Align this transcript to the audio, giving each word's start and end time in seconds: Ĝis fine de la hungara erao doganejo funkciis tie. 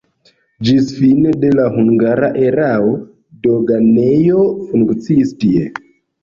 Ĝis 0.67 0.85
fine 1.01 1.33
de 1.43 1.51
la 1.59 1.67
hungara 1.75 2.29
erao 2.45 2.89
doganejo 3.45 4.47
funkciis 4.71 5.37
tie. 5.45 5.69